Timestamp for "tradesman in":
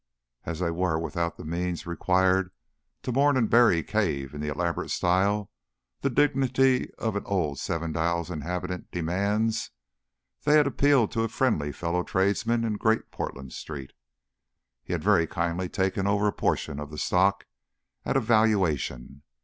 12.01-12.77